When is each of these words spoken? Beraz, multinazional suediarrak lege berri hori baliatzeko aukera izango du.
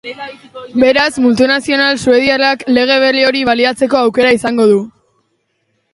Beraz, 0.83 1.09
multinazional 1.25 1.99
suediarrak 2.05 2.65
lege 2.79 2.97
berri 3.05 3.23
hori 3.29 3.47
baliatzeko 3.53 4.01
aukera 4.03 4.33
izango 4.39 4.67
du. 4.73 4.81